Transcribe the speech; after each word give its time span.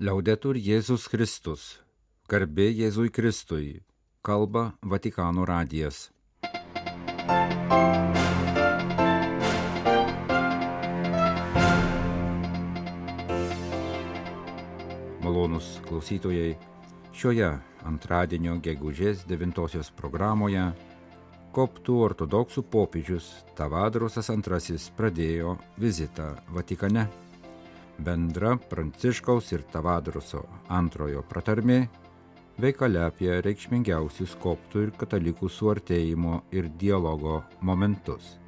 Liaudetur 0.00 0.56
Jėzus 0.56 1.02
Kristus. 1.12 1.62
Garbė 2.24 2.70
Jėzui 2.72 3.10
Kristui. 3.12 3.82
Kalba 4.24 4.70
Vatikano 4.80 5.44
radijas. 5.44 6.08
Malonus 15.20 15.68
klausytojai, 15.84 16.56
šioje 17.12 17.52
antradienio 17.84 18.56
gegužės 18.56 19.28
9 19.28 19.92
programoje 20.00 20.70
koptų 21.52 22.02
ortodoksų 22.08 22.70
popiežius 22.72 23.34
Tavadrosas 23.52 24.32
II 24.32 24.86
pradėjo 24.96 25.58
vizitą 25.76 26.38
Vatikane. 26.48 27.10
Bendra 28.00 28.54
Pranciškaus 28.56 29.50
ir 29.52 29.62
Tavadroso 29.72 30.40
antrojo 30.72 31.20
pratarmė 31.28 31.80
veikale 32.60 33.02
apie 33.04 33.30
reikšmingiausius 33.44 34.36
koptų 34.40 34.86
ir 34.86 34.92
katalikų 35.00 35.50
suartėjimo 35.52 36.40
ir 36.56 36.70
dialogo 36.80 37.42
momentus. 37.60 38.38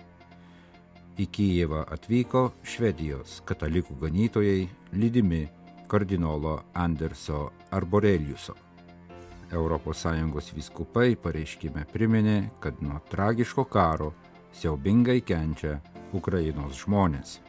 Į 1.20 1.28
Kyjevą 1.36 1.84
atvyko 1.92 2.46
Švedijos 2.64 3.42
katalikų 3.48 3.98
ganytojai 4.00 4.64
lydimi 4.96 5.44
kardinolo 5.88 6.58
Anderso 6.72 7.50
Arboreliuso. 7.70 8.56
ES 9.52 10.52
viskupai 10.56 11.16
pareiškime 11.20 11.84
priminė, 11.92 12.50
kad 12.60 12.80
nuo 12.80 13.02
tragiško 13.12 13.64
karo 13.68 14.14
siaubingai 14.56 15.20
kenčia 15.20 15.80
Ukrainos 16.16 16.80
žmonės. 16.86 17.40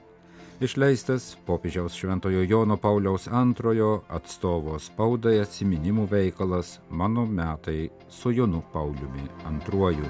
Išleistas 0.63 1.37
popiežiaus 1.45 1.95
Šventojo 1.95 2.41
Jono 2.41 2.77
Pauliaus 2.77 3.25
antrojo 3.27 4.05
atstovo 4.07 4.77
spaudai 4.79 5.41
atsiminimų 5.43 6.05
veikalas 6.07 6.77
Mano 6.87 7.25
metai 7.27 7.89
su 8.07 8.31
Jonu 8.31 8.61
Pauliumi 8.71 9.25
antruoju. 9.43 10.07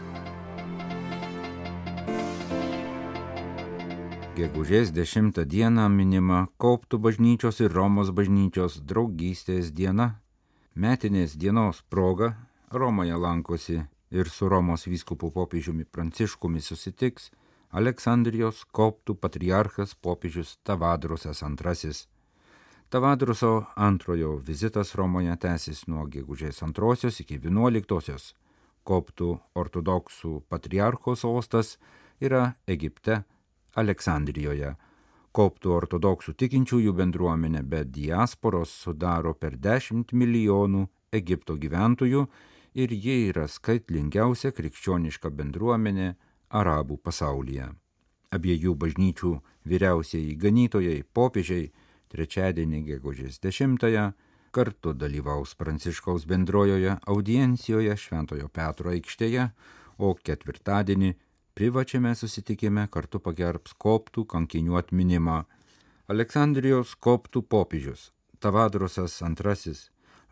Gegužės 4.37 4.93
10 4.93 5.41
dieną 5.49 5.89
minima 5.89 6.45
Koptų 6.61 7.01
bažnyčios 7.01 7.65
ir 7.65 7.73
Romos 7.73 8.13
bažnyčios 8.13 8.77
draugystės 8.85 9.73
diena 9.73 10.19
metinės 10.75 11.33
dienos 11.33 11.81
proga 11.89 12.35
Romoje 12.69 13.17
lankosi 13.17 13.81
ir 14.13 14.29
su 14.29 14.53
Romos 14.53 14.85
vyskupu 14.85 15.33
popiežiumi 15.33 15.89
Pranciškumi 15.89 16.61
susitiks 16.61 17.31
Aleksandrijos 17.73 18.59
koptų 18.69 19.15
patriarchas 19.17 19.95
popiežius 19.97 20.59
Tavadrosas 20.61 21.39
II. 21.41 21.93
Tavadroso 22.93 23.65
antrojo 23.75 24.35
vizitas 24.37 24.93
Romoje 24.93 25.33
tęsis 25.41 25.87
nuo 25.89 26.05
gegužės 26.05 26.61
2 26.61 27.09
iki 27.23 27.39
11. 27.41 28.33
Koptų 28.85 29.29
ortodoksų 29.57 30.43
patriarcho 30.49 31.15
sostas 31.15 31.79
yra 32.21 32.53
Egipte, 32.67 33.23
Aleksandrijoje 33.73 34.75
koptų 35.33 35.71
ortodoksų 35.73 36.35
tikinčiųjų 36.37 36.93
bendruomenė 36.93 37.63
be 37.65 37.81
diasporos 37.89 38.69
sudaro 38.83 39.33
per 39.33 39.57
10 39.57 40.13
milijonų 40.13 40.83
Egipto 41.11 41.55
gyventojų 41.57 42.27
ir 42.77 42.93
ji 42.93 43.17
yra 43.31 43.47
skaitlingiausia 43.49 44.53
krikščioniška 44.53 45.33
bendruomenė 45.33 46.11
arabų 46.53 46.99
pasaulyje. 47.03 47.71
Abiejų 48.33 48.73
bažnyčių 48.81 49.33
vyriausiai 49.69 50.35
ganytojai 50.39 51.03
popiežiai 51.13 51.71
trečiadienį 52.13 52.83
gegužės 52.89 53.39
10-ąją 53.43 54.11
kartu 54.53 54.93
dalyvaus 54.93 55.55
Pranciškaus 55.57 56.25
bendrojoje 56.29 56.97
audiencijoje 57.09 57.95
Šventojo 57.97 58.49
Petro 58.53 58.93
aikštėje, 58.93 59.47
o 59.97 60.13
ketvirtadienį 60.13 61.13
privačiame 61.57 62.13
susitikime 62.17 62.87
kartu 62.93 63.21
pagerbs 63.21 63.73
koptų 63.85 64.25
kankinių 64.35 64.77
atminimą. 64.81 65.43
Aleksandrijos 66.13 66.93
koptų 66.99 67.45
popiežius 67.49 68.11
Tavadrosas 68.43 69.21
II 69.21 69.75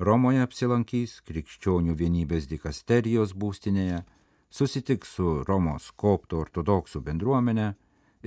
Romoje 0.01 0.41
apsilankys 0.41 1.19
krikščionių 1.29 1.94
vienybės 1.94 2.47
dikasterijos 2.50 3.35
būstinėje, 3.38 4.00
susitiks 4.51 5.16
su 5.16 5.41
Romos 5.47 5.89
koptų 5.95 6.44
ortodoksų 6.45 7.01
bendruomenė 7.06 7.72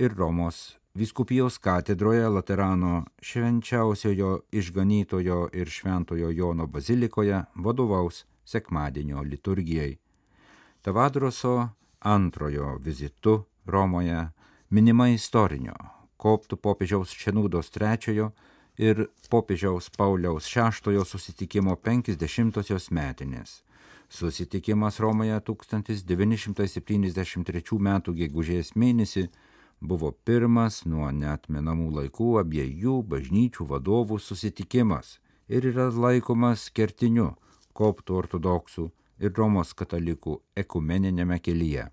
ir 0.01 0.15
Romos 0.17 0.75
viskupijos 0.97 1.59
katedroje 1.61 2.27
Laterano 2.29 3.03
švenčiausiojo 3.21 4.31
išganytojo 4.51 5.49
ir 5.53 5.69
šventojo 5.69 6.31
Jono 6.31 6.67
bazilikoje 6.67 7.43
vadovaus 7.55 8.25
sekmadienio 8.45 9.21
liturgijai. 9.23 9.97
Tavadroso 10.81 11.69
antrojo 11.99 12.77
vizitu 12.77 13.43
Romoje 13.65 14.29
minima 14.69 15.09
istorinio 15.09 15.75
koptų 16.17 16.57
popiežiaus 16.57 17.13
Šenūdos 17.13 17.71
III 17.75 18.29
ir 18.77 19.07
popiežiaus 19.29 19.89
Pauliaus 19.97 20.47
VI 20.49 21.05
susitikimo 21.05 21.75
50-osios 21.75 22.89
metinės. 22.91 23.61
Susitikimas 24.09 24.99
Romoje 24.99 25.39
1973 25.49 27.79
m. 27.79 28.01
gegužės 28.21 28.75
mėnesį 28.75 29.29
buvo 29.81 30.11
pirmas 30.25 30.85
nuo 30.85 31.11
netmenamų 31.11 31.91
laikų 31.99 32.39
abiejų 32.41 33.03
bažnyčių 33.11 33.65
vadovų 33.71 34.19
susitikimas 34.19 35.19
ir 35.47 35.65
yra 35.71 35.89
laikomas 35.89 36.69
kertiniu 36.69 37.35
koptų 37.73 38.15
ortodoksų 38.21 38.91
ir 39.19 39.33
Romos 39.37 39.73
katalikų 39.73 40.41
ekumeninėme 40.55 41.39
kelyje. 41.39 41.89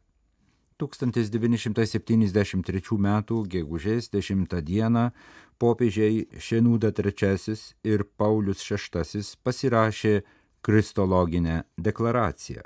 1973 0.82 2.98
m. 2.98 3.22
gegužės 3.54 4.10
10 4.10 4.50
d. 4.50 5.10
popiežiai 5.58 6.26
Šenūda 6.38 6.92
III 6.98 7.56
ir 7.84 8.04
Paulius 8.18 8.60
VI 8.66 9.22
pasirašė 9.44 10.22
kristologinę 10.62 11.62
deklaraciją, 11.78 12.62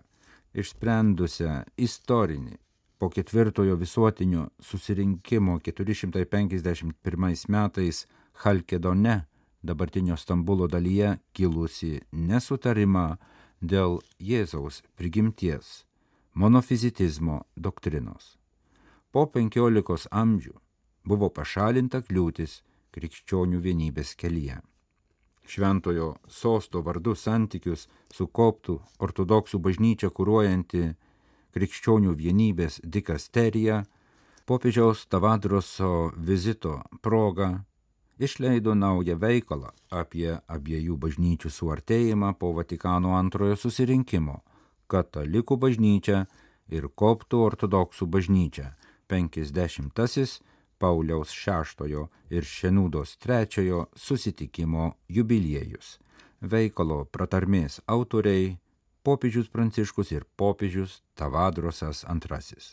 išsprendusią 0.55 1.62
istorinį 1.77 2.57
po 2.99 3.11
ketvirtojo 3.11 3.77
visuotinio 3.77 4.49
susirinkimo 4.61 5.59
451 5.61 7.49
metais 7.49 8.07
Halkedone, 8.33 9.25
dabartinio 9.62 10.17
Stambulo 10.17 10.69
dalyje, 10.69 11.17
kilusi 11.33 12.01
nesutarimą 12.12 13.17
dėl 13.61 14.01
Jėzaus 14.21 14.83
prigimties 14.97 15.87
monofizitizmo 16.37 17.41
doktrinos. 17.57 18.37
Po 19.11 19.25
penkiolikos 19.33 20.05
amžių 20.13 20.53
buvo 21.09 21.31
pašalinta 21.33 22.03
kliūtis 22.05 22.61
krikščionių 22.93 23.61
vienybės 23.65 24.13
kelyje. 24.21 24.61
Šventojo 25.47 26.15
sosto 26.29 26.83
vardu 26.83 27.15
santykius 27.15 27.87
su 28.12 28.27
koptų 28.27 28.81
ortodoksų 28.99 29.61
bažnyčia 29.62 30.11
kūruojanti 30.11 30.83
krikščionių 31.57 32.17
vienybės 32.19 32.81
dikasterija 32.83 33.84
popiežiaus 34.47 35.07
Tavadroso 35.07 36.11
vizito 36.17 36.81
proga 37.03 37.53
išleido 38.19 38.75
naują 38.75 39.17
veikalą 39.23 39.71
apie 39.91 40.34
abiejų 40.49 40.99
bažnyčių 41.07 41.53
suartėjimą 41.61 42.34
po 42.41 42.53
Vatikano 42.59 43.17
antrojo 43.17 43.57
susirinkimo– 43.57 44.43
katalikų 44.93 45.59
bažnyčia 45.63 46.25
ir 46.71 46.89
koptų 47.03 47.43
ortodoksų 47.47 48.09
bažnyčia 48.11 48.73
50-asis 49.11 50.39
Pauliaus 50.78 51.32
VI 51.32 52.06
ir 52.31 52.44
Šenūdos 52.44 53.16
III 53.25 53.87
susitikimo 53.94 54.92
jubiliejus. 55.09 55.98
Veikalo 56.41 57.04
pratarmės 57.04 57.80
autoriai 57.86 58.56
popiežius 59.03 59.48
Pranciškus 59.48 60.12
ir 60.12 60.27
popiežius 60.36 61.03
Tavadrosas 61.15 62.04
II. 62.04 62.66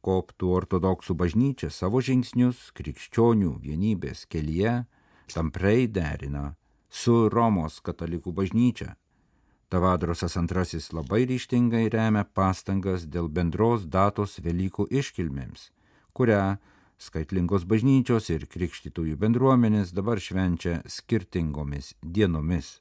Koptų 0.00 0.52
ortodoksų 0.56 1.14
bažnyčia 1.14 1.70
savo 1.70 2.00
žingsnius 2.00 2.70
krikščionių 2.76 3.58
vienybės 3.60 4.24
kelyje 4.26 4.84
tamprai 5.32 5.86
derina 5.86 6.54
su 6.88 7.28
Romos 7.28 7.80
katalikų 7.84 8.32
bažnyčia 8.32 8.94
Tavadrosas 9.70 10.34
II 10.36 10.80
labai 10.92 11.26
ryštingai 11.30 11.84
remia 11.94 12.24
pastangas 12.24 13.04
dėl 13.06 13.28
bendros 13.30 13.84
datos 13.86 14.40
Velykų 14.42 14.88
iškilmėms, 14.90 15.68
kurią 16.12 16.58
skaitlingos 17.00 17.64
bažnyčios 17.64 18.28
ir 18.34 18.44
krikštytųjų 18.52 19.16
bendruomenės 19.20 19.92
dabar 19.96 20.20
švenčia 20.20 20.82
skirtingomis 20.84 21.94
dienomis. 22.02 22.80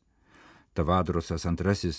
Tavadrosas 0.75 1.45
II 1.45 1.94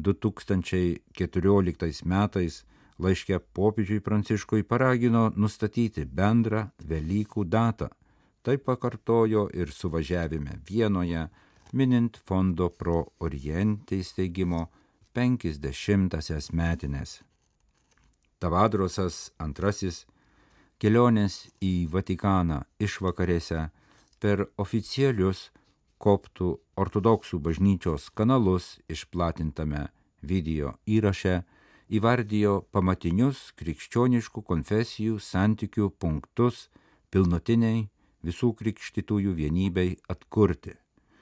2014 0.00 2.04
metais 2.04 2.64
laiškė 3.00 3.38
popiežiui 3.56 4.00
Pranciškui 4.04 4.62
paragino 4.64 5.32
nustatyti 5.36 6.04
bendrą 6.04 6.70
Velykų 6.90 7.44
datą. 7.48 7.88
Tai 8.42 8.56
pakartojo 8.56 9.48
ir 9.52 9.72
suvažiavime 9.72 10.60
Vienoje 10.68 11.28
minint 11.72 12.16
fondo 12.26 12.70
pro 12.70 13.06
Oriente 13.20 13.96
įsteigimo 14.00 14.70
50-asias 15.14 16.52
metinės. 16.56 17.20
Tavadrosas 18.40 19.30
antrasis 19.38 20.06
kelionės 20.80 21.50
į 21.60 21.86
Vatikaną 21.92 22.62
išvakarėse 22.80 23.68
per 24.20 24.46
oficialius 24.60 25.50
koptų 26.00 26.54
ortodoksų 26.80 27.40
bažnyčios 27.44 28.08
kanalus 28.16 28.78
išplatintame 28.88 29.88
video 30.22 30.74
įraše 30.88 31.42
įvardijo 31.92 32.60
pamatinius 32.72 33.50
krikščioniškų 33.60 34.42
konfesijų 34.46 35.18
santykių 35.20 35.90
punktus 36.00 36.68
pilnutiniai 37.12 37.88
visų 38.24 38.54
krikštytųjų 38.56 39.34
vienybei 39.36 39.98
atkurti. 40.08 40.76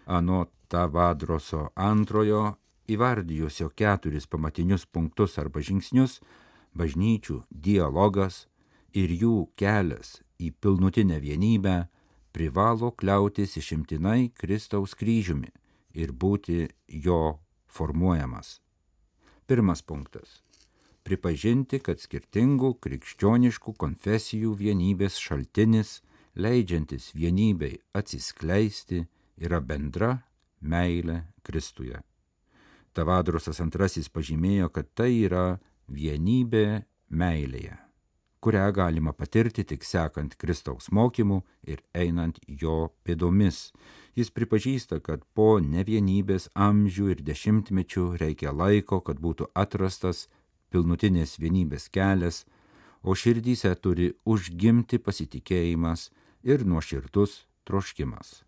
Anot 0.06 0.52
Tavadroso 0.68 1.70
antrojo 1.74 2.58
įvardijusio 2.92 3.70
keturis 3.72 4.26
pamatinius 4.28 4.84
punktus 4.84 5.38
arba 5.40 5.62
žingsnius- 5.64 6.20
bažnyčių 6.78 7.42
dialogas 7.50 8.46
ir 8.94 9.12
jų 9.12 9.48
kelias 9.58 10.18
į 10.38 10.52
pilnutinę 10.60 11.18
vienybę 11.20 11.88
privalo 12.32 12.92
kliautis 12.92 13.56
išimtinai 13.58 14.30
Kristaus 14.34 14.94
kryžiumi 14.94 15.50
ir 15.94 16.12
būti 16.12 16.68
jo 16.88 17.38
formuojamas. 17.66 18.60
Pirmas 19.46 19.82
punktas- 19.82 20.42
pripažinti, 21.06 21.80
kad 21.80 21.98
skirtingų 21.98 22.74
krikščioniškų 22.84 23.74
konfesijų 23.76 24.54
vienybės 24.54 25.16
šaltinis, 25.16 26.02
leidžiantis 26.36 27.12
vienybei 27.14 27.78
atsiskleisti, 27.94 29.06
yra 29.38 29.60
bendra 29.60 30.22
meilė 30.60 31.24
Kristuje. 31.42 32.02
Tavadrusas 32.92 33.60
antrasis 33.60 34.08
pažymėjo, 34.08 34.68
kad 34.72 34.94
tai 34.94 35.24
yra 35.24 35.60
vienybė 35.88 36.84
meilėje, 37.10 37.78
kurią 38.40 38.72
galima 38.72 39.12
patirti 39.12 39.64
tik 39.64 39.84
sekant 39.84 40.36
Kristaus 40.38 40.90
mokymu 40.90 41.42
ir 41.66 41.82
einant 41.94 42.38
jo 42.46 42.92
pėdomis. 43.04 43.72
Jis 44.18 44.30
pripažįsta, 44.34 45.00
kad 45.00 45.24
po 45.34 45.58
nevienybės 45.62 46.48
amžių 46.54 47.10
ir 47.14 47.22
dešimtmečių 47.26 48.04
reikia 48.22 48.52
laiko, 48.52 49.00
kad 49.00 49.20
būtų 49.22 49.50
atrastas 49.54 50.26
pilnutinės 50.70 51.38
vienybės 51.38 51.88
kelias, 51.88 52.44
o 53.02 53.14
širdyse 53.14 53.70
turi 53.82 54.12
užgimti 54.26 54.98
pasitikėjimas 54.98 56.10
ir 56.42 56.66
nuoširdus 56.66 57.44
troškimas. 57.64 58.42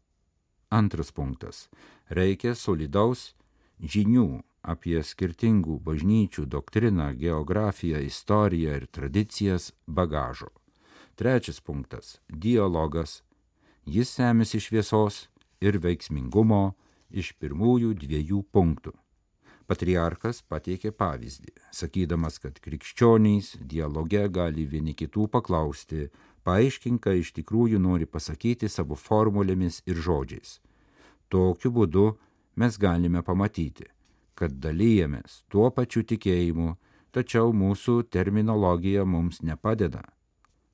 Antras 0.70 1.10
punktas. 1.10 1.68
Reikia 2.10 2.54
solidaus 2.54 3.34
žinių 3.80 4.42
apie 4.62 5.02
skirtingų 5.02 5.78
bažnyčių 5.84 6.46
doktriną, 6.46 7.10
geografiją, 7.16 8.00
istoriją 8.04 8.76
ir 8.80 8.86
tradicijas 8.86 9.72
bagažo. 9.86 10.50
Trečias 11.16 11.60
punktas- 11.60 12.20
dialogas. 12.44 13.22
Jis 13.86 14.08
semėsi 14.08 14.60
šviesos 14.60 15.28
ir 15.60 15.78
veiksmingumo 15.78 16.74
iš 17.10 17.34
pirmųjų 17.40 17.94
dviejų 17.94 18.44
punktų. 18.52 18.92
Patriarkas 19.66 20.42
pateikė 20.42 20.90
pavyzdį, 20.90 21.52
sakydamas, 21.70 22.40
kad 22.42 22.58
krikščionys 22.58 23.56
dialoge 23.62 24.24
gali 24.28 24.64
vieni 24.66 24.94
kitų 24.94 25.28
paklausti, 25.30 26.08
paaiškink, 26.42 27.02
ką 27.04 27.14
iš 27.20 27.32
tikrųjų 27.36 27.78
nori 27.78 28.06
pasakyti 28.06 28.68
savo 28.68 28.96
formulėmis 28.98 29.82
ir 29.86 29.94
žodžiais. 29.94 30.58
Tokiu 31.28 31.70
būdu 31.70 32.06
mes 32.56 32.78
galime 32.78 33.22
pamatyti, 33.22 33.86
kad 34.40 34.56
dalyjamės 34.64 35.42
tuo 35.52 35.68
pačiu 35.76 36.02
tikėjimu, 36.08 36.74
tačiau 37.12 37.52
mūsų 37.52 37.96
terminologija 38.14 39.04
mums 39.04 39.42
nepadeda. 39.44 40.02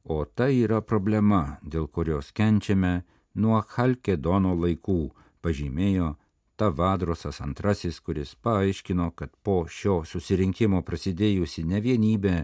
O 0.06 0.22
tai 0.24 0.52
yra 0.62 0.82
problema, 0.82 1.58
dėl 1.62 1.88
kurios 1.90 2.30
kenčiame 2.36 3.00
nuo 3.34 3.58
Halkedono 3.74 4.54
laikų, 4.54 5.00
pažymėjo 5.42 6.14
Tavadrosas 6.56 7.42
antrasis, 7.44 7.98
kuris 8.00 8.30
paaiškino, 8.40 9.10
kad 9.18 9.34
po 9.44 9.66
šio 9.68 9.98
susirinkimo 10.08 10.80
prasidėjusi 10.86 11.66
nevienybė 11.68 12.36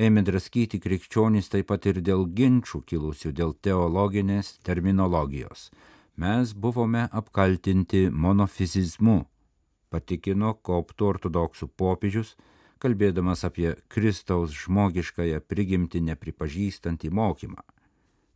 ėmė 0.00 0.22
draskyti 0.24 0.80
krikščionys 0.80 1.50
taip 1.52 1.68
pat 1.68 1.90
ir 1.90 2.00
dėl 2.06 2.24
ginčių 2.38 2.80
kilusių 2.88 3.34
dėl 3.36 3.52
teologinės 3.66 4.54
terminologijos 4.64 5.68
mes 6.16 6.54
buvome 6.54 7.08
apkaltinti 7.10 8.08
monofizizmu, 8.10 9.24
patikino 9.94 10.56
koptų 10.66 11.06
ortodoksų 11.12 11.68
popiežius, 11.78 12.34
kalbėdamas 12.82 13.44
apie 13.46 13.70
Kristaus 13.92 14.54
žmogiškąją 14.64 15.40
prigimtį 15.46 16.02
nepripažįstantį 16.10 17.10
mokymą. 17.14 17.62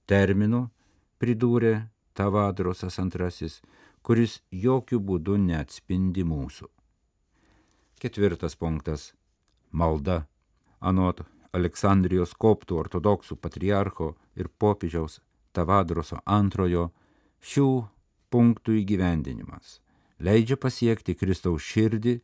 Terminu 0.08 0.69
pridūrė 1.19 1.75
Tavadrosas 2.19 2.99
antrasis, 3.02 3.58
kuris 4.02 4.38
jokių 4.50 5.00
būdų 5.10 5.37
neatspindi 5.49 6.25
mūsų. 6.26 6.69
Ketvirtas 7.99 8.55
punktas- 8.56 9.12
malda. 9.81 10.26
Anot 10.81 11.25
Aleksandrijos 11.52 12.34
koptų 12.38 12.78
ortodoksų 12.84 13.37
patriarcho 13.37 14.14
ir 14.37 14.49
popiežiaus 14.49 15.20
Tavadroso 15.52 16.22
antrojo 16.25 16.93
Šių 17.43 17.88
punktų 18.31 18.78
įgyvendinimas 18.82 19.78
leidžia 20.20 20.59
pasiekti 20.61 21.15
Kristaus 21.15 21.62
širdį 21.62 22.19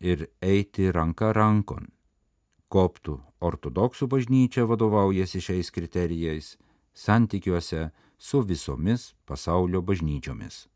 ir 0.00 0.26
eiti 0.42 0.90
ranka 0.92 1.32
rankon. 1.36 1.88
Koptų 2.72 3.20
ortodoksų 3.44 4.08
bažnyčia 4.10 4.64
vadovaujasi 4.66 5.40
šiais 5.40 5.70
kriterijais 5.70 6.56
santykiuose 6.94 7.90
su 8.18 8.40
visomis 8.40 9.12
pasaulio 9.26 9.82
bažnyčiomis. 9.82 10.68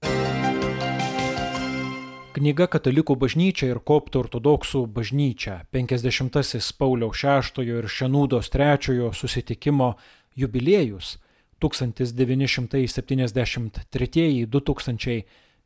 Knyga 2.39 2.69
Katalikų 2.71 3.17
bažnyčia 3.19 3.71
ir 3.73 3.81
Koptų 3.83 4.21
ortodoksų 4.27 4.85
bažnyčia 4.95 5.65
50-asis 5.75 6.69
Pauliaus 6.79 7.25
VI 7.25 7.65
ir 7.67 7.89
Šenūdos 7.91 8.53
III 8.55 9.09
susitikimo 9.17 9.95
jubiliejus 10.39 11.17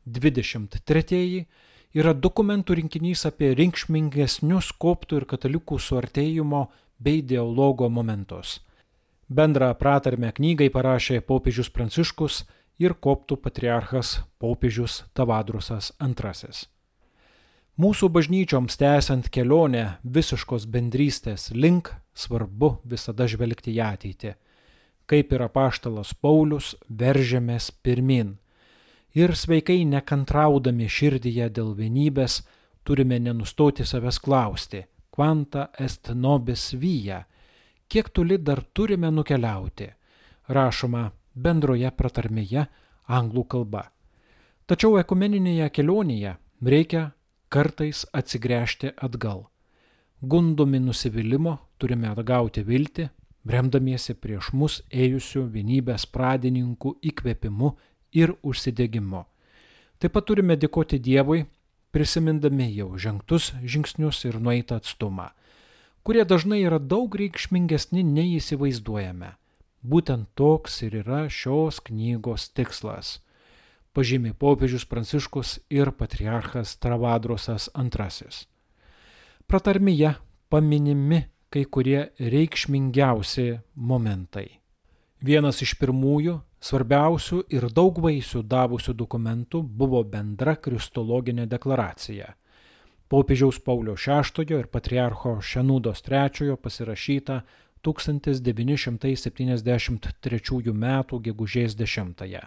1973-2023 0.07 1.45
yra 1.93 2.13
dokumentų 2.13 2.75
rinkinys 2.81 3.25
apie 3.29 3.53
reikšmingesnius 3.57 4.71
koptų 4.81 5.21
ir 5.21 5.25
katalikų 5.29 5.79
suartėjimo 5.79 6.67
bei 6.99 7.21
dialogo 7.21 7.89
momentus. 7.89 8.59
Bendrą 9.29 9.73
pratarmę 9.79 10.31
knygai 10.35 10.69
parašė 10.73 11.21
popiežius 11.21 11.69
Pranciškus 11.73 12.43
ir 12.81 12.93
koptų 12.93 13.37
patriarchas 13.41 14.19
popiežius 14.41 15.03
Tavadrusas 15.13 15.91
II. 16.01 16.67
Mūsų 17.73 18.09
bažnyčioms 18.13 18.77
tęsiant 18.77 19.29
kelionę 19.33 19.97
visiškos 20.03 20.65
bendrystės 20.69 21.49
link 21.55 21.89
svarbu 22.13 22.77
visada 22.85 23.25
žvelgti 23.29 23.73
į 23.73 23.81
ateitį 23.81 24.35
kaip 25.05 25.33
ir 25.35 25.43
apaštalas 25.45 26.13
Paulius, 26.15 26.73
veržiamės 26.89 27.71
pirmin. 27.83 28.37
Ir 29.13 29.35
sveikai 29.37 29.83
nekantraudami 29.85 30.87
širdyje 30.89 31.49
dėl 31.53 31.75
vienybės, 31.77 32.39
turime 32.83 33.19
nenustoti 33.21 33.85
savęs 33.85 34.17
klausti, 34.19 34.81
kvanta 35.13 35.67
est 35.77 36.09
nobis 36.15 36.71
vyja, 36.73 37.19
kiek 37.87 38.09
toli 38.09 38.39
dar 38.41 38.63
turime 38.73 39.11
nukeliauti, 39.13 39.91
rašoma 40.49 41.11
bendroje 41.35 41.91
pratarmėje 41.93 42.65
anglų 43.07 43.43
kalba. 43.53 43.83
Tačiau 44.65 44.97
ekumeninėje 44.97 45.69
kelionėje 45.75 46.35
reikia 46.65 47.11
kartais 47.53 48.05
atsigręžti 48.17 48.95
atgal. 48.97 49.45
Gundomi 50.23 50.79
nusivylimų 50.79 51.57
turime 51.77 52.09
atgauti 52.09 52.63
viltį, 52.65 53.09
remdamiesi 53.45 54.15
prieš 54.15 54.53
mus 54.57 54.81
ėjusių 54.89 55.43
vienybės 55.53 56.07
pradininkų 56.09 56.95
įkvėpimu 57.11 57.73
ir 58.13 58.35
užsidegimu. 58.43 59.25
Taip 59.99 60.13
pat 60.15 60.25
turime 60.29 60.57
dėkoti 60.59 60.99
Dievui, 60.99 61.45
prisimindami 61.93 62.69
jau 62.73 62.93
žengtus 62.97 63.51
žingsnius 63.61 64.23
ir 64.25 64.39
nueitą 64.41 64.79
atstumą, 64.81 65.29
kurie 66.03 66.25
dažnai 66.25 66.63
yra 66.65 66.79
daug 66.79 67.13
reikšmingesni 67.15 68.03
nei 68.03 68.37
įsivaizduojame. 68.39 69.35
Būtent 69.83 70.29
toks 70.39 70.79
ir 70.87 70.95
yra 71.03 71.25
šios 71.27 71.81
knygos 71.83 72.47
tikslas, 72.55 73.17
pažymė 73.93 74.31
popiežius 74.39 74.87
Pranciškus 74.87 75.57
ir 75.69 75.91
patriarchas 75.91 76.77
Travadrosas 76.79 77.69
II. 77.75 78.31
Pratarmyje 79.47 80.15
paminimi 80.49 81.25
kai 81.53 81.65
kurie 81.69 82.07
reikšmingiausi 82.17 83.59
momentai. 83.75 84.62
Vienas 85.23 85.61
iš 85.63 85.77
pirmųjų, 85.79 86.41
svarbiausių 86.59 87.47
ir 87.55 87.71
daug 87.71 87.95
vaisių 88.03 88.43
davusių 88.43 88.91
dokumentų 88.99 89.63
buvo 89.63 90.03
bendra 90.03 90.59
kristologinė 90.59 91.47
deklaracija. 91.47 92.35
Popiežiaus 93.07 93.63
Paulio 93.63 93.95
VI 93.95 94.43
ir 94.57 94.67
patriarcho 94.67 95.39
Šenūdos 95.39 96.03
III 96.03 96.59
pasirašyta 96.59 97.47
1973 97.87 100.73
m. 100.73 101.03
gegužės 101.23 101.75
10. 101.75 102.19
-ąją. 102.19 102.43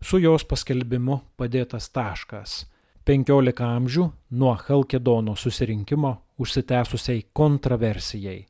Su 0.00 0.18
jos 0.18 0.44
paskelbimu 0.44 1.20
padėtas 1.38 1.88
taškas. 1.88 2.66
15 3.06 3.64
amžių 3.64 4.12
nuo 4.30 4.54
Halkedono 4.54 5.36
susirinkimo 5.36 6.16
užsitęsusiai 6.38 7.24
kontroversijai. 7.32 8.46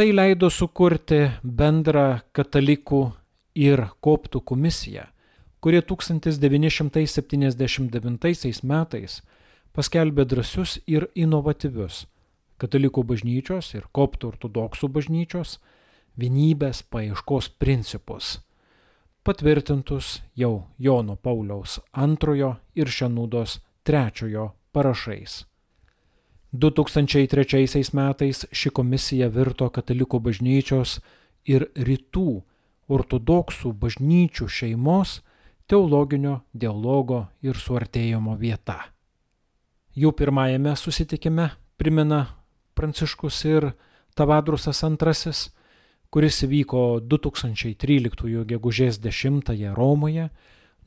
Tai 0.00 0.08
leido 0.16 0.48
sukurti 0.48 1.28
bendrą 1.44 2.24
katalikų 2.32 3.12
ir 3.60 3.84
koptų 4.00 4.40
komisiją, 4.48 5.04
kuri 5.60 5.84
1979 5.84 8.64
metais 8.70 9.20
paskelbė 9.76 10.24
drąsius 10.30 10.80
ir 10.88 11.04
inovatyvius 11.12 12.08
katalikų 12.56 13.04
bažnyčios 13.12 13.76
ir 13.76 13.84
koptų 13.92 14.32
ortodoksų 14.32 14.88
bažnyčios 14.88 15.60
vienybės 16.16 16.80
paieškos 16.88 17.52
principus, 17.60 18.40
patvirtintus 19.20 20.24
jau 20.32 20.64
Jono 20.78 21.20
Pauliaus 21.20 21.76
antrojo 21.92 22.56
ir 22.72 22.88
Šenūdos 22.88 23.60
trečiojo 23.84 24.56
parašais. 24.72 25.49
2003 26.52 27.94
metais 27.94 28.44
ši 28.52 28.70
komisija 28.74 29.28
virto 29.30 29.68
katalikų 29.70 30.18
bažnyčios 30.20 30.98
ir 31.46 31.68
rytų 31.76 32.42
ortodoksų 32.90 33.72
bažnyčių 33.72 34.48
šeimos 34.50 35.20
teologinio 35.70 36.40
dialogo 36.52 37.28
ir 37.42 37.54
suartėjimo 37.54 38.34
vieta. 38.38 38.80
Jų 39.94 40.10
pirmajame 40.18 40.74
susitikime 40.76 41.50
primena 41.78 42.26
Pranciškus 42.74 43.44
ir 43.44 43.70
Tavadrusas 44.18 44.82
II, 44.82 45.32
kuris 46.10 46.42
vyko 46.42 47.00
2013 47.06 48.44
gegužės 48.50 48.98
10 48.98 49.74
Romoje, 49.76 50.30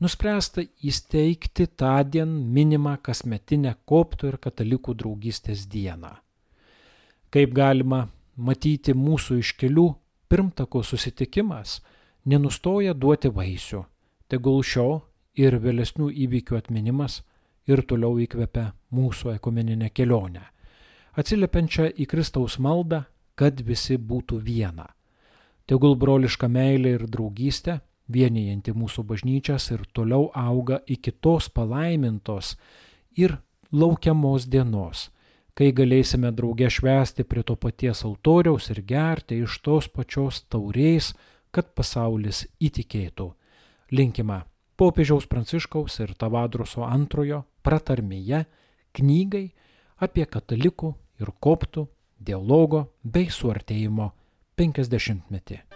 nuspręsta 0.00 0.64
įsteigti 0.82 1.66
tądien 1.66 2.30
minimą 2.56 2.96
kasmetinę 3.02 3.74
koptų 3.86 4.32
ir 4.32 4.38
katalikų 4.46 4.94
draugystės 5.00 5.66
dieną. 5.70 6.14
Kaip 7.30 7.52
galima 7.54 8.06
matyti 8.36 8.94
mūsų 8.94 9.40
iškelių 9.42 9.88
pirmtakų 10.30 10.82
susitikimas 10.82 11.80
nenustoja 12.24 12.94
duoti 12.94 13.28
vaisių, 13.28 13.84
tegul 14.28 14.62
šio 14.62 14.88
ir 15.34 15.58
vėlesnių 15.58 16.10
įvykių 16.26 16.58
atminimas 16.58 17.22
ir 17.66 17.82
toliau 17.82 18.18
įkvepia 18.22 18.72
mūsų 18.94 19.34
ekumeninę 19.36 19.90
kelionę 19.90 20.50
atsiliepiančią 21.18 21.90
į 21.94 22.06
Kristaus 22.10 22.58
maldą, 22.58 23.04
kad 23.38 23.60
visi 23.62 23.96
būtų 23.98 24.40
viena. 24.42 24.88
Tegul 25.66 25.96
broliška 25.98 26.48
meilė 26.50 26.96
ir 26.98 27.06
draugystė, 27.10 27.78
vienijanti 28.08 28.74
mūsų 28.76 29.04
bažnyčias 29.08 29.70
ir 29.72 29.84
toliau 29.92 30.30
auga 30.34 30.80
iki 30.86 31.12
tos 31.12 31.48
palaimintos 31.48 32.54
ir 33.16 33.38
laukiamos 33.72 34.46
dienos, 34.50 35.10
kai 35.54 35.72
galėsime 35.72 36.32
drauge 36.34 36.68
švęsti 36.70 37.24
prie 37.24 37.42
to 37.42 37.56
paties 37.56 38.04
altoriaus 38.04 38.70
ir 38.74 38.82
gerti 38.86 39.40
iš 39.44 39.60
tos 39.64 39.88
pačios 39.88 40.42
taurės, 40.48 41.14
kad 41.54 41.70
pasaulis 41.74 42.44
įtikėtų. 42.58 43.30
Linkima 43.94 44.42
popiežiaus 44.76 45.28
Pranciškaus 45.30 46.00
ir 46.02 46.14
Tavadruso 46.18 46.82
antrojo 46.86 47.44
pratarmėje 47.62 48.44
knygai 48.94 49.46
apie 50.02 50.26
katalikų 50.26 50.94
ir 51.22 51.30
koptų 51.40 51.86
dialogo 52.18 52.88
bei 53.04 53.30
suartėjimo 53.30 54.10
50-metį. 54.58 55.73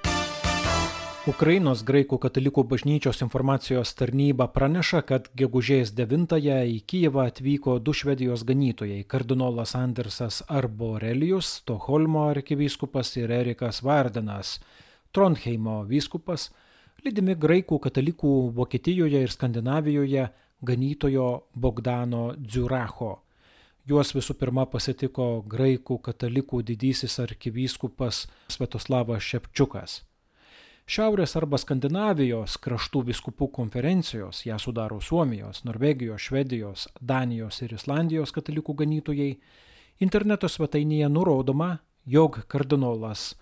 Ukrainos 1.29 1.83
graikų 1.85 2.17
katalikų 2.23 2.63
bažnyčios 2.71 3.19
informacijos 3.21 3.91
tarnyba 3.99 4.47
praneša, 4.49 5.03
kad 5.05 5.27
gegužės 5.37 5.91
9-ąją 5.93 6.63
į 6.73 6.79
Kyivą 6.89 7.27
atvyko 7.29 7.75
du 7.85 7.93
švedijos 7.93 8.47
ganytojai- 8.49 9.03
kardinolas 9.13 9.75
Andersas 9.77 10.41
Arborelijus, 10.49 11.51
Stokholmo 11.61 12.23
arkivyskupas 12.31 13.13
ir 13.19 13.29
Erikas 13.29 13.83
Vardenas, 13.83 14.61
Tronheimo 15.13 15.85
vyskupas, 15.85 16.49
lydimi 17.05 17.37
graikų 17.37 17.79
katalikų 17.79 18.55
Vokietijoje 18.55 19.23
ir 19.23 19.29
Skandinavijoje 19.29 20.31
ganytojo 20.65 21.43
Bogdano 21.55 22.37
Dziuracho. 22.39 23.19
Juos 23.87 24.15
visų 24.15 24.33
pirma 24.33 24.65
pasitiko 24.65 25.45
graikų 25.45 26.01
katalikų 26.01 26.63
didysis 26.63 27.19
arkivyskupas 27.19 28.27
Svetoslavas 28.49 29.23
Šepčiukas. 29.23 30.08
Šiaurės 30.89 31.35
arba 31.37 31.59
Skandinavijos 31.61 32.55
kraštų 32.65 33.03
viskupų 33.11 33.51
konferencijos, 33.53 34.39
ją 34.47 34.57
sudaro 34.57 35.03
Suomijos, 35.05 35.61
Norvegijos, 35.69 36.23
Švedijos, 36.31 36.87
Danijos 36.97 37.59
ir 37.61 37.75
Islandijos 37.77 38.33
katalikų 38.33 38.73
ganytojai, 38.79 39.35
interneto 40.01 40.49
svetainėje 40.49 41.11
nurodoma, 41.13 41.75
jog 42.09 42.39
kardinolas 42.49 43.35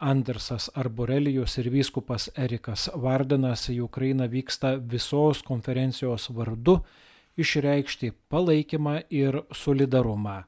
Andersas 0.00 0.70
Arborelijus 0.72 1.58
ir 1.60 1.68
vyskupas 1.74 2.30
Erikas 2.40 2.86
Vardenas 2.96 3.66
į 3.68 3.82
Ukrainą 3.84 4.30
vyksta 4.32 4.78
visos 4.80 5.42
konferencijos 5.44 6.30
vardu 6.32 6.78
išreikšti 7.36 8.14
palaikymą 8.32 9.02
ir 9.12 9.42
solidarumą. 9.52 10.38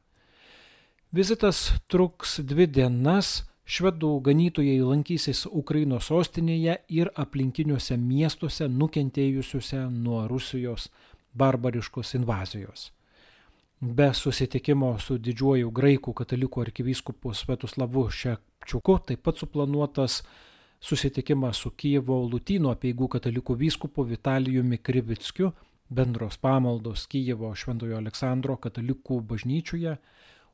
Vizitas 1.12 1.74
truks 1.92 2.38
dvi 2.40 2.64
dienas, 2.64 3.42
švedų 3.66 4.12
ganytojai 4.22 4.78
lankysis 4.86 5.44
Ukrainos 5.50 6.06
sostinėje 6.10 6.76
ir 6.94 7.10
aplinkiniuose 7.18 7.96
miestuose 7.98 8.68
nukentėjusiuose 8.70 9.80
nuo 9.90 10.26
Rusijos 10.30 10.88
barbariškos 11.34 12.14
invazijos. 12.14 12.92
Be 13.80 14.12
susitikimo 14.14 14.94
su 15.02 15.18
didžiuoju 15.18 15.70
graikų 15.74 16.14
katalikų 16.16 16.62
arkivyskupu 16.62 17.34
Svetoslavu 17.34 18.06
Šepčiuku 18.08 18.98
taip 19.10 19.22
pat 19.26 19.42
suplanuotas 19.42 20.22
susitikimas 20.80 21.60
su 21.60 21.74
Kievo 21.76 22.22
Lutino 22.30 22.70
apieigų 22.72 23.08
katalikų 23.18 23.56
vyskupu 23.60 24.06
Vitalijumi 24.08 24.78
Krivickiu 24.78 25.50
bendros 25.90 26.38
pamaldos 26.38 27.06
Kyjevo 27.06 27.52
Šventojo 27.54 27.98
Aleksandro 27.98 28.56
katalikų 28.56 29.20
bažnyčioje, 29.26 29.98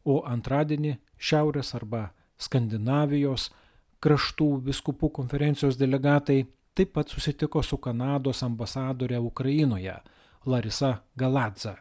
o 0.04 0.18
antradienį 0.26 0.96
Šiaurės 1.16 1.74
arba 1.78 2.08
Skandinavijos 2.42 3.50
kraštų 4.02 4.48
viskupų 4.66 5.12
konferencijos 5.20 5.78
delegatai 5.78 6.42
taip 6.74 6.92
pat 6.96 7.12
susitiko 7.12 7.62
su 7.62 7.78
Kanados 7.78 8.42
ambasadorė 8.42 9.20
Ukrainoje 9.20 9.96
Larisa 10.46 10.96
Galadza. 11.16 11.76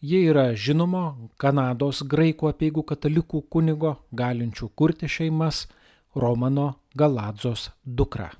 Ji 0.00 0.20
yra 0.30 0.52
žinoma 0.54 1.16
Kanados 1.40 2.04
graikų 2.06 2.52
apieigų 2.52 2.84
katalikų 2.92 3.42
kunigo 3.50 3.96
galinčių 4.14 4.68
kurti 4.78 5.08
šeimas 5.10 5.64
Romano 6.14 6.74
Galadzos 6.94 7.70
dukra. 7.82 8.30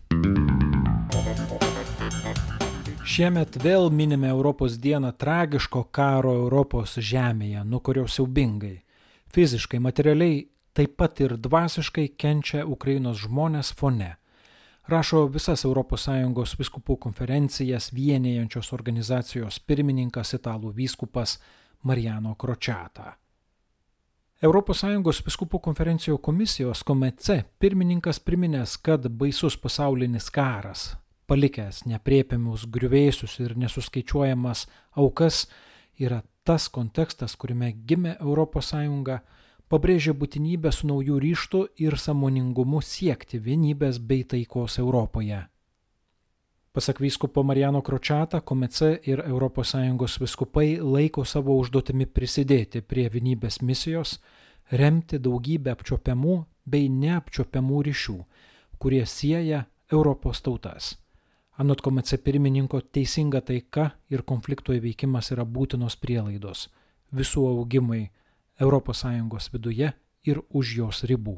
Šiemet 3.09 3.57
vėl 3.62 3.88
minime 3.90 4.28
Europos 4.28 4.76
dieną 4.78 5.14
tragiško 5.19 5.87
karo 5.90 6.35
Europos 6.45 6.99
žemėje, 7.02 7.64
nuo 7.64 7.81
kurio 7.81 8.05
siaubingai, 8.07 8.76
fiziškai, 9.35 9.81
materialiai, 9.83 10.45
taip 10.78 10.94
pat 10.94 11.18
ir 11.18 11.32
dvasiškai 11.42 12.12
kenčia 12.14 12.61
Ukrainos 12.62 13.18
žmonės 13.25 13.73
fone. 13.75 14.12
Rašo 14.87 15.25
visas 15.26 15.64
ES 15.66 16.52
viskupų 16.61 16.97
konferencijas 17.02 17.90
vienėjančios 17.92 18.70
organizacijos 18.73 19.58
pirmininkas 19.58 20.35
italų 20.38 20.70
vyskupas 20.76 21.40
Mariano 21.82 22.35
Kročiata. 22.35 23.16
ES 24.40 25.23
viskupų 25.26 25.58
konferencijų 25.58 26.18
komisijos 26.18 26.85
komece 26.85 27.44
pirmininkas 27.58 28.20
priminęs, 28.20 28.76
kad 28.78 29.08
baisus 29.08 29.56
pasaulinis 29.56 30.30
karas 30.30 30.94
palikęs 31.28 31.85
nepriepiamus 31.85 32.66
griuvėsius 32.73 33.37
ir 33.42 33.56
nesuskaičiuojamas 33.58 34.66
aukas, 34.97 35.49
yra 35.99 36.23
tas 36.44 36.68
kontekstas, 36.73 37.37
kuriame 37.37 37.75
gimė 37.85 38.16
ES, 38.23 38.73
pabrėžia 39.69 40.15
būtinybę 40.17 40.73
su 40.73 40.89
naujų 40.89 41.19
ryštų 41.25 41.61
ir 41.85 41.99
samoningumu 41.99 42.83
siekti 42.83 43.39
vienybės 43.39 43.99
bei 43.99 44.25
taikos 44.25 44.79
Europoje. 44.79 45.45
Pasak 46.73 47.01
vyskupo 47.01 47.43
Marijano 47.43 47.83
Kročiata, 47.83 48.41
Komece 48.41 48.99
ir 49.05 49.25
ES 49.25 50.19
viskupai 50.21 50.79
laiko 50.81 51.25
savo 51.25 51.57
užduotimi 51.59 52.07
prisidėti 52.07 52.83
prie 52.83 53.09
vienybės 53.09 53.63
misijos, 53.63 54.19
remti 54.71 55.19
daugybę 55.19 55.73
apčiopiamų 55.73 56.45
bei 56.67 56.89
neapčiopiamų 56.89 57.83
ryšių 57.83 58.19
kurie 58.79 59.07
sieja 59.07 59.65
Europos 59.93 60.43
tautas. 60.43 60.97
Anot 61.57 61.81
KMC 61.83 62.23
pirmininko 62.23 62.81
teisinga 62.81 63.41
taika 63.41 63.91
ir 64.11 64.23
konflikto 64.23 64.73
įveikimas 64.77 65.33
yra 65.35 65.45
būtinos 65.45 65.99
prielaidos 65.99 66.69
visų 67.11 67.47
augimui 67.49 68.11
ES 68.59 69.53
viduje 69.53 69.93
ir 70.27 70.41
už 70.50 70.77
jos 70.77 71.05
ribų. 71.07 71.37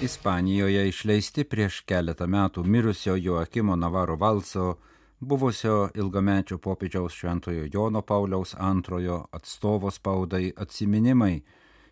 Ispanijoje 0.00 0.88
išleisti 0.88 1.44
prieš 1.44 1.80
keletą 1.82 2.26
metų 2.30 2.62
mirusio 2.64 3.16
Joakimo 3.16 3.74
Navaro 3.76 4.16
Valso, 4.16 4.76
buvusio 5.18 5.90
ilgamečio 5.94 6.58
popiežiaus 6.58 7.12
Šventojo 7.12 7.66
Jono 7.72 8.02
Pauliaus 8.02 8.54
antrojo 8.54 9.24
atstovo 9.32 9.90
spaudai 9.90 10.52
atsiminimai, 10.56 11.42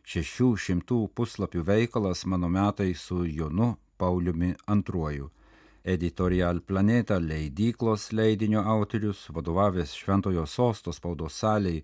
šešių 0.04 0.48
šimtų 0.54 1.00
puslapių 1.16 1.64
veikalas 1.66 2.24
mano 2.26 2.48
metai 2.48 2.94
su 2.94 3.24
Jonu 3.24 3.74
Pauliumi 3.96 4.54
II. 4.68 5.26
Editorial 5.84 6.60
Planeta 6.60 7.18
leidyklos 7.18 8.12
leidinio 8.12 8.62
autorius, 8.62 9.26
vadovavęs 9.34 9.98
Šventojo 9.98 10.46
sosto 10.46 10.92
spaudos 10.92 11.42
saliai 11.42 11.82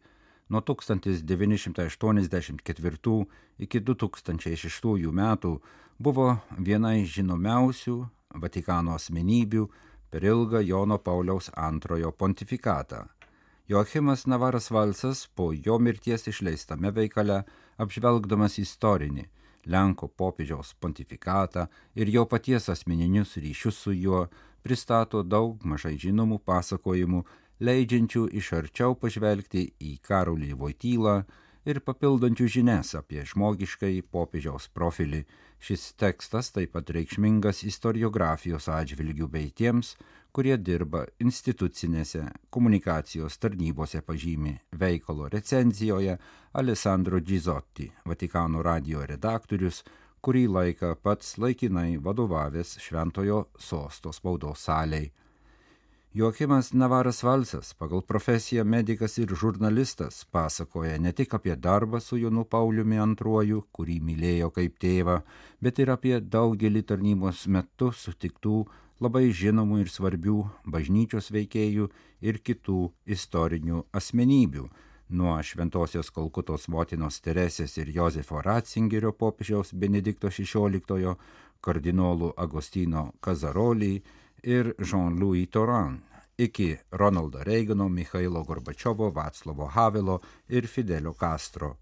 nuo 0.50 0.60
1984 0.60 3.26
iki 3.58 3.80
2006 3.80 5.10
metų, 5.20 5.60
buvo 5.98 6.36
viena 6.58 6.94
iš 6.98 7.14
žinomiausių 7.20 8.08
Vatikano 8.30 8.94
asmenybių 8.94 9.68
per 10.10 10.24
ilgą 10.24 10.60
Jono 10.62 10.98
Pauliaus 10.98 11.50
antrojo 11.56 12.12
pontifikatą. 12.12 13.06
Joachimas 13.70 14.26
Navaras 14.26 14.70
Valsas 14.70 15.28
po 15.34 15.52
jo 15.52 15.78
mirties 15.78 16.26
išleistame 16.26 16.90
veikale 16.90 17.44
apžvelgdamas 17.78 18.58
istorinį 18.58 19.28
Lenko 19.66 20.08
popiežiaus 20.08 20.74
pontifikatą 20.80 21.66
ir 21.94 22.08
jo 22.08 22.24
paties 22.26 22.68
asmeninius 22.72 23.36
ryšius 23.36 23.76
su 23.76 23.92
juo 23.92 24.28
pristato 24.62 25.22
daug 25.22 25.64
mažai 25.64 25.96
žinomų 26.00 26.40
pasakojimų, 26.44 27.24
leidžiančių 27.60 28.26
iš 28.40 28.52
arčiau 28.56 28.96
pažvelgti 28.96 29.66
į 29.84 29.98
Karolį 30.06 30.54
Vojtylą 30.60 31.16
ir 31.68 31.80
papildančių 31.84 32.48
žinias 32.56 32.94
apie 32.96 33.24
žmogiškai 33.28 34.00
popiežiaus 34.12 34.70
profilį. 34.72 35.24
Šis 35.60 35.90
tekstas 36.00 36.48
taip 36.54 36.72
pat 36.72 36.88
reikšmingas 36.96 37.60
istoriografijos 37.68 38.70
atžvilgių 38.72 39.28
bei 39.28 39.50
tiems, 39.52 39.92
kurie 40.32 40.56
dirba 40.56 41.04
institucinėse 41.20 42.22
komunikacijos 42.54 43.36
tarnybose 43.42 44.00
pažymi 44.06 44.54
veikalo 44.80 45.28
recenzijoje 45.28 46.16
Alessandro 46.52 47.20
Gizotti, 47.20 47.90
Vatikano 48.08 48.62
radio 48.64 49.04
redaktorius, 49.04 49.82
kurį 50.24 50.46
laiką 50.48 50.94
pats 51.02 51.36
laikinai 51.36 51.98
vadovavęs 52.00 52.78
Šventojo 52.80 53.44
sosto 53.58 54.12
spaudos 54.16 54.64
saliai. 54.64 55.10
Joakimas 56.12 56.72
Navaras 56.72 57.22
Valsas, 57.22 57.72
pagal 57.78 58.00
profesiją 58.02 58.64
medikas 58.64 59.12
ir 59.18 59.30
žurnalistas, 59.30 60.24
pasakoja 60.24 60.96
ne 60.98 61.12
tik 61.14 61.36
apie 61.38 61.54
darbą 61.54 62.00
su 62.02 62.16
Jonu 62.18 62.42
Pauliumi 62.44 62.96
II, 62.98 63.60
kurį 63.70 64.00
mylėjo 64.02 64.48
kaip 64.50 64.80
tėvą, 64.82 65.20
bet 65.62 65.78
ir 65.78 65.92
apie 65.94 66.18
daugelį 66.18 66.82
tarnybos 66.82 67.46
metu 67.46 67.92
sutiktų 67.94 68.64
labai 68.98 69.30
žinomų 69.30 69.84
ir 69.84 69.88
svarbių 69.94 70.38
bažnyčios 70.66 71.30
veikėjų 71.30 71.86
ir 72.20 72.42
kitų 72.42 72.90
istorinių 73.06 73.84
asmenybių. 73.92 74.66
Nuo 75.10 75.36
Šventojios 75.42 76.10
Kalkutos 76.10 76.66
motinos 76.66 77.20
Teresės 77.22 77.78
ir 77.78 77.86
Josefo 77.94 78.42
Ratzingerio 78.42 79.12
popiežiaus 79.12 79.70
Benedikto 79.72 80.26
XVI, 80.26 81.14
kardinolų 81.62 82.32
Agostino 82.36 83.12
Kazarolį 83.20 84.00
ir 84.42 84.74
Jean-Louis 84.78 85.46
Toran, 85.50 86.00
iki 86.38 86.78
Ronaldo 86.92 87.44
Reigano, 87.44 87.88
Mikhailo 87.88 88.44
Gorbačiovo, 88.44 89.10
Vaclavo 89.10 89.66
Havelo 89.66 90.20
ir 90.48 90.66
Fidelio 90.66 91.14
Castro. 91.14 91.76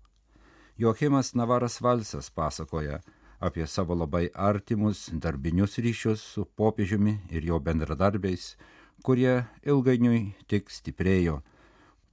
Joachimas 0.79 1.35
Navaras 1.35 1.81
Valsas 1.83 2.31
pasakoja, 2.31 3.01
apie 3.41 3.67
savo 3.67 3.95
labai 3.95 4.29
artimus 4.35 5.09
darbinius 5.13 5.79
ryšius 5.79 6.23
su 6.35 6.45
popiežiumi 6.45 7.19
ir 7.31 7.45
jo 7.45 7.59
bendradarbiais, 7.59 8.57
kurie 9.03 9.45
ilgainiui 9.63 10.35
tik 10.47 10.71
stiprėjo. 10.71 11.41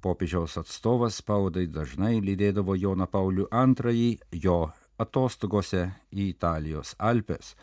Popiežiaus 0.02 0.58
atstovas 0.62 1.18
spaudai 1.22 1.66
dažnai 1.66 2.20
lydėdavo 2.22 2.76
Joną 2.78 3.08
Paulių 3.10 3.48
II 3.50 4.20
jo 4.32 4.60
atostogose 5.02 5.88
į 6.14 6.30
Italijos 6.36 6.94
Alpes. 7.00 7.56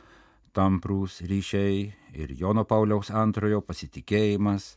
Tamprūs 0.52 1.22
ryšiai 1.24 1.84
ir 2.20 2.32
Jono 2.36 2.64
Pauliaus 2.68 3.10
antrojo 3.10 3.62
pasitikėjimas 3.64 4.74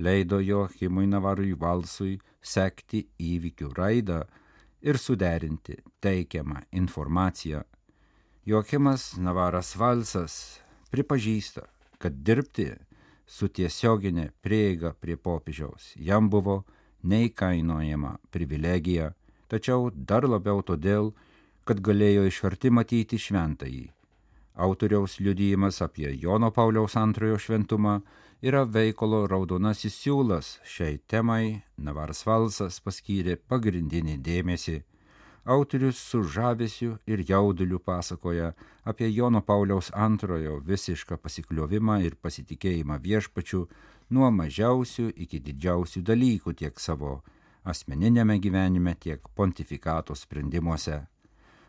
leido 0.00 0.38
Joachimui 0.40 1.08
Navarui 1.10 1.52
Valsui 1.52 2.18
sekti 2.40 3.04
įvykių 3.18 3.72
raidą 3.76 4.22
ir 4.80 4.96
suderinti 4.96 5.76
teikiamą 6.00 6.62
informaciją 6.72 7.64
Joakimas 8.48 9.18
Navaras 9.20 9.74
Valsas 9.76 10.34
pripažįsta, 10.88 11.66
kad 12.00 12.14
dirbti 12.24 12.70
su 13.28 13.50
tiesioginė 13.52 14.30
prieiga 14.40 14.94
prie 14.96 15.18
popiežiaus 15.20 15.90
jam 16.00 16.30
buvo 16.32 16.62
neįkainojama 17.04 18.14
privilegija, 18.32 19.10
tačiau 19.52 19.90
dar 19.92 20.24
labiau 20.24 20.64
todėl, 20.64 21.12
kad 21.68 21.84
galėjo 21.84 22.24
iš 22.30 22.40
arti 22.48 22.72
matyti 22.72 23.20
šventąjį. 23.20 23.84
Autoriaus 24.58 25.20
liudijimas 25.22 25.78
apie 25.86 26.10
Jono 26.18 26.50
Pauliaus 26.50 26.96
antrojo 26.98 27.38
šventumą 27.38 28.00
yra 28.42 28.64
veikalo 28.66 29.24
raudonasis 29.30 29.96
siūlas 30.02 30.56
šiai 30.66 30.98
temai 31.06 31.62
Navaras 31.78 32.24
Valsas 32.26 32.80
paskyrė 32.82 33.38
pagrindinį 33.38 34.18
dėmesį 34.28 34.80
autorius 35.48 35.96
su 35.96 36.22
žavesiu 36.22 36.98
ir 37.06 37.24
jauduliu 37.28 37.78
pasakoja 37.78 38.52
apie 38.84 39.08
Jono 39.14 39.40
Pauliaus 39.40 39.90
antrojo 39.94 40.58
visišką 40.70 41.16
pasikliovimą 41.16 42.00
ir 42.04 42.16
pasitikėjimą 42.20 42.98
viešpačiu 43.06 43.62
nuo 44.10 44.28
mažiausių 44.40 45.08
iki 45.24 45.40
didžiausių 45.46 46.02
dalykų 46.10 46.54
tiek 46.60 46.80
savo 46.80 47.22
asmeninėme 47.64 48.38
gyvenime, 48.44 48.94
tiek 48.94 49.24
pontifikato 49.34 50.14
sprendimuose. 50.14 51.00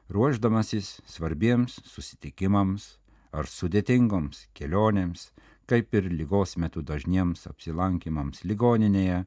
Ruoždamasis 0.09 1.03
svarbiems 1.05 1.75
susitikimams 1.85 2.95
ar 3.29 3.45
sudėtingoms 3.45 4.47
kelionėms, 4.57 5.27
kaip 5.69 5.93
ir 5.93 6.07
lygos 6.09 6.55
metu 6.57 6.81
dažniems 6.81 7.45
apsilankimams 7.45 8.41
ligoninėje, 8.41 9.19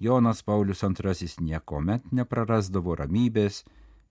Jonas 0.00 0.40
Paulius 0.40 0.80
II 0.80 1.44
niekuomet 1.44 2.08
neprarasdavo 2.16 2.96
ramybės 2.96 3.66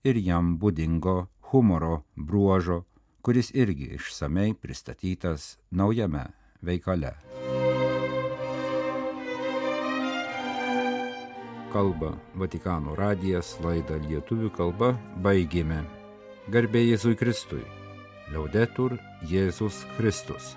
ir 0.06 0.22
jam 0.22 0.54
būdingo 0.54 1.26
humoro 1.50 2.04
bruožo, 2.14 2.84
kuris 3.26 3.50
irgi 3.50 3.96
išsamei 3.98 4.54
pristatytas 4.54 5.56
naujame 5.72 6.28
veikale. 6.62 7.16
Kalba 11.74 12.14
Vatikano 12.38 12.94
radijas 12.94 13.56
laidą 13.62 13.98
lietuvių 14.06 14.54
kalba 14.54 14.94
baigėme. 15.18 15.99
Garbė 16.50 16.80
Jėzui 16.82 17.14
Kristui. 17.14 17.60
Liaudetur 18.32 18.96
Jėzus 19.30 19.84
Kristus. 19.94 20.56